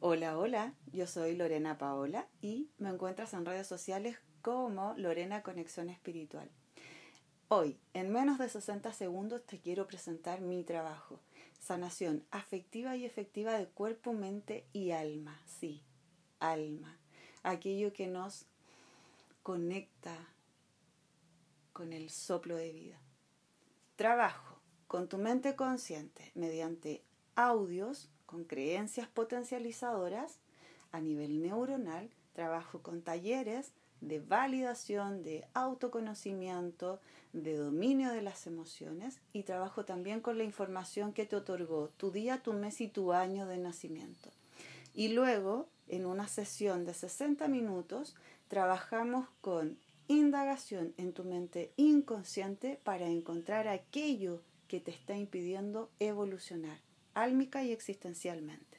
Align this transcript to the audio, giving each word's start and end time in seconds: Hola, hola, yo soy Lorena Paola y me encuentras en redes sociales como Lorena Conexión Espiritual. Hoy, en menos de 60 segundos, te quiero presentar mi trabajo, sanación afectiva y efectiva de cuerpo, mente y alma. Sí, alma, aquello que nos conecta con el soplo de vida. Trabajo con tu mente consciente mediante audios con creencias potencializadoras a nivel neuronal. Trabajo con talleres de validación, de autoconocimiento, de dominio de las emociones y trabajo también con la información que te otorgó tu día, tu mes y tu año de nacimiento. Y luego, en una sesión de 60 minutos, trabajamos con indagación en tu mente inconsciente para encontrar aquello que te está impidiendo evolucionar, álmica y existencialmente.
Hola, 0.00 0.38
hola, 0.38 0.74
yo 0.92 1.08
soy 1.08 1.34
Lorena 1.34 1.76
Paola 1.76 2.28
y 2.40 2.70
me 2.78 2.88
encuentras 2.88 3.34
en 3.34 3.44
redes 3.44 3.66
sociales 3.66 4.16
como 4.42 4.94
Lorena 4.96 5.42
Conexión 5.42 5.90
Espiritual. 5.90 6.48
Hoy, 7.48 7.80
en 7.94 8.12
menos 8.12 8.38
de 8.38 8.48
60 8.48 8.92
segundos, 8.92 9.44
te 9.44 9.58
quiero 9.58 9.88
presentar 9.88 10.40
mi 10.40 10.62
trabajo, 10.62 11.18
sanación 11.58 12.24
afectiva 12.30 12.94
y 12.94 13.06
efectiva 13.06 13.58
de 13.58 13.66
cuerpo, 13.66 14.12
mente 14.12 14.68
y 14.72 14.92
alma. 14.92 15.42
Sí, 15.46 15.82
alma, 16.38 16.96
aquello 17.42 17.92
que 17.92 18.06
nos 18.06 18.46
conecta 19.42 20.16
con 21.72 21.92
el 21.92 22.10
soplo 22.10 22.54
de 22.54 22.70
vida. 22.70 23.00
Trabajo 23.96 24.60
con 24.86 25.08
tu 25.08 25.18
mente 25.18 25.56
consciente 25.56 26.30
mediante 26.36 27.02
audios 27.34 28.12
con 28.28 28.44
creencias 28.44 29.08
potencializadoras 29.08 30.38
a 30.92 31.00
nivel 31.00 31.40
neuronal. 31.40 32.10
Trabajo 32.34 32.82
con 32.82 33.00
talleres 33.00 33.72
de 34.02 34.20
validación, 34.20 35.22
de 35.22 35.46
autoconocimiento, 35.54 37.00
de 37.32 37.56
dominio 37.56 38.12
de 38.12 38.20
las 38.20 38.46
emociones 38.46 39.20
y 39.32 39.44
trabajo 39.44 39.86
también 39.86 40.20
con 40.20 40.36
la 40.36 40.44
información 40.44 41.14
que 41.14 41.24
te 41.24 41.36
otorgó 41.36 41.88
tu 41.96 42.10
día, 42.10 42.42
tu 42.42 42.52
mes 42.52 42.82
y 42.82 42.88
tu 42.88 43.12
año 43.12 43.46
de 43.46 43.56
nacimiento. 43.56 44.30
Y 44.94 45.08
luego, 45.08 45.66
en 45.88 46.04
una 46.04 46.28
sesión 46.28 46.84
de 46.84 46.92
60 46.92 47.48
minutos, 47.48 48.14
trabajamos 48.48 49.26
con 49.40 49.78
indagación 50.06 50.92
en 50.98 51.14
tu 51.14 51.24
mente 51.24 51.72
inconsciente 51.76 52.78
para 52.84 53.06
encontrar 53.06 53.68
aquello 53.68 54.42
que 54.68 54.80
te 54.80 54.90
está 54.90 55.16
impidiendo 55.16 55.90
evolucionar, 55.98 56.78
álmica 57.22 57.62
y 57.64 57.72
existencialmente. 57.72 58.77